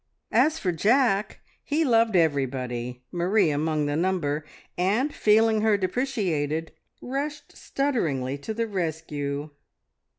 [0.31, 4.43] As for Jack, he loved everybody, Marie among the number,
[4.75, 6.71] and, feeling her depreciated,
[7.03, 9.51] rushed stutteringly to the rescue.